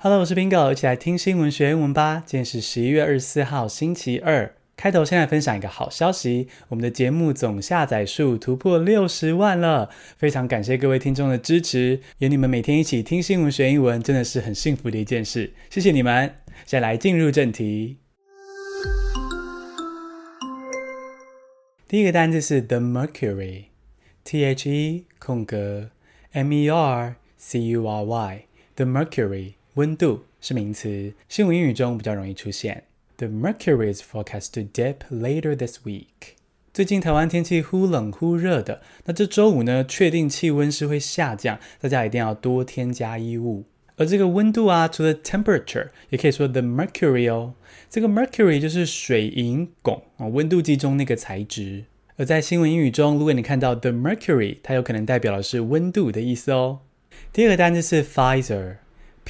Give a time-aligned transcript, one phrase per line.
[0.00, 2.22] Hello，我是 Bingo，一起来听新闻学英文吧。
[2.24, 4.54] 今天是十一月二十四号，星期二。
[4.76, 11.98] 开头先来分享一个好消息，我们的节目总下载数突破六十万了，非常感谢各位听众的支持。
[12.18, 16.32] 有你们每天一起听新闻学英文，真的是很幸福的一件事，谢谢你们。
[16.64, 17.96] 接下来进入正题。
[21.88, 25.90] 第一个单字是 The Mercury，T H E 空格
[26.30, 29.54] M E R C U R Y，The Mercury。
[29.78, 32.82] 温度是名词，新闻英语中比较容易出现。
[33.16, 36.34] The mercury is forecast to dip later this week。
[36.74, 43.66] 最近台湾天气忽冷忽热的，那这周五呢，确定气温是会下降，大家一定要多添加衣物。
[43.94, 47.54] 而这个温度啊，除了 temperature，也可以说 the mercury 哦。
[47.88, 51.84] 这个 mercury 就是水银汞啊，温度计中那个材质。
[52.16, 56.80] 而在新闻英语中，如果你看到 the mercury，它有可能代表的是温度的意思哦。
[57.32, 58.78] 第二个单词是 Pfizer。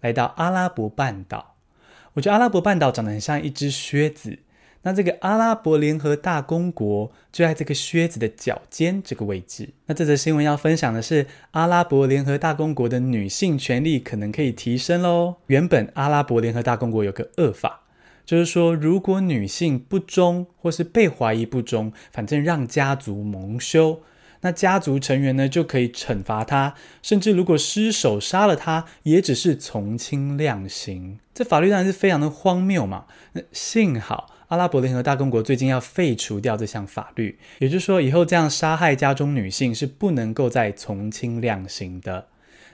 [0.00, 1.56] 来到阿拉伯半岛。
[2.12, 4.38] 我觉得阿拉伯半岛长得很像一只靴子。
[4.86, 9.70] 那这个阿拉伯联合大公国就在这个靴子的脚尖这个位置。
[9.86, 15.38] 那这则新闻要分享的是，阿拉伯联合大公国的女性权利可能可以提升喽。
[15.48, 17.80] 原本阿拉伯联合大公国有个恶法，
[18.24, 24.02] 就是说如果女性不忠或是被怀疑不忠，反正让家族蒙羞，
[24.42, 31.18] 那家族成员呢就可以惩罚她，甚至如果失手杀了她，也只是从轻量刑。
[31.34, 33.06] 这法律当然是非常的荒谬嘛。
[33.32, 34.34] 那幸好。
[34.48, 42.28] 阿拉伯联合大公国最近要废除掉这项法律，也就是说，以后这样杀害家中女性是不能够再从轻量刑的。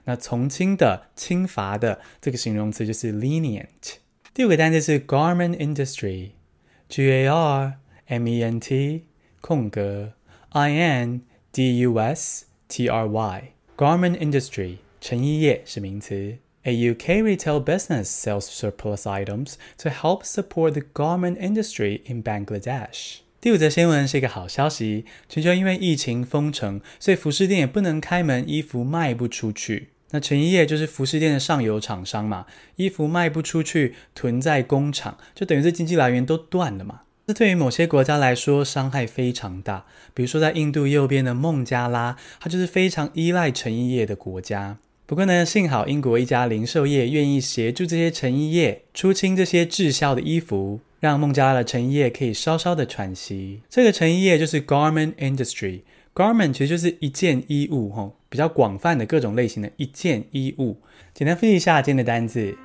[0.05, 3.95] 那从轻的、轻罚的这个形容词就是 lenient。
[4.35, 7.75] 第五个单词是 garment industry，G A R
[8.07, 9.07] M E N T
[9.41, 10.13] 空格
[10.51, 11.23] I N
[11.53, 16.37] D U S T R Y，garment industry 成衣业是名词。
[16.65, 23.17] A UK retail business sells surplus items to help support the garment industry in Bangladesh。
[23.41, 29.89] 第五则新闻是一个好消息，全球因为疫情封城，所以服饰店也不能开门，衣服卖不出去。
[30.13, 32.47] 那成衣业就是服饰店的上游厂商嘛，
[32.77, 37.01] 衣服卖不出去，囤在工厂，就等于是经济来源都断了嘛。
[37.27, 44.79] 这对于某些国家来说伤害非常大，比如说在印度右边的孟加拉，它就是非常依赖成衣业的国家。
[45.05, 53.61] 不过呢，幸好英国一家零售业愿意协助这些成衣业出清这些滞销的衣服，让孟加拉的成衣业可以稍稍的喘息。
[53.69, 60.79] 这个成衣业就是 garment industry，garment 其实就是一件衣物，吼，比较广泛的各种类型的一件衣物。
[61.13, 62.57] 简单复习一下今天的单字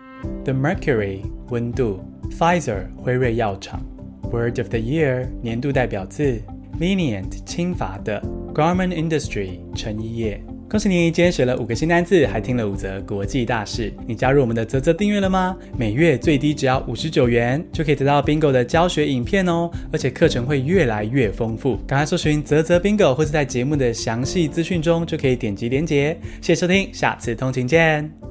[0.45, 1.99] ：The Mercury 温度
[2.31, 3.83] ，Pfizer 辉瑞药厂
[4.31, 6.39] ，Word of the Year 年度代表字
[6.79, 8.21] ，Lenient 轻罚的
[8.53, 10.41] ，Garment industry 成衣业。
[10.69, 13.93] 恭喜你，今天学了五个新单字，还听了五则国际大事。
[14.05, 15.55] 你加入我们的泽泽订阅了吗？
[15.77, 21.77] 每月最低只要五十九元，就可以得到 Bingo 的教学影片哦，而且课程会越来越丰富。
[21.87, 26.19] 赶快搜寻泽泽 Bingo，或是在节目的详细资讯中就可以点击连结。
[26.41, 28.26] 谢谢收听，下次通勤见。